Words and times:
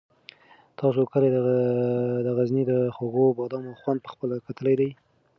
تاسو 0.79 1.01
کله 1.11 1.27
د 2.25 2.27
غزني 2.37 2.63
د 2.71 2.73
خوږو 2.95 3.35
بادامو 3.37 3.71
خوند 3.81 3.99
په 4.03 4.09
خپله 4.13 4.35
کتلی 4.47 4.73
دی؟ 4.79 4.89